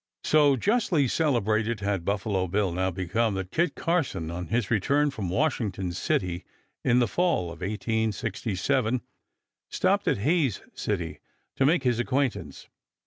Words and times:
So 0.23 0.55
justly 0.55 1.07
celebrated 1.07 1.81
had 1.81 2.03
Buffalo 2.03 2.47
Bill 2.47 2.71
now 2.71 2.89
become 2.89 3.35
that 3.35 3.51
Kit 3.51 3.75
Carson, 3.75 4.31
on 4.31 4.47
his 4.47 4.71
return 4.71 5.11
from 5.11 5.29
Washington 5.29 5.91
City 5.91 6.43
in 6.83 6.97
the 6.97 7.07
fall 7.07 7.51
of 7.51 7.61
1867, 7.61 9.01
stopped 9.69 10.07
at 10.07 10.17
Hays 10.17 10.63
City 10.73 11.19
to 11.55 11.67
make 11.67 11.83
his 11.83 11.99
acquaintance. 11.99 12.67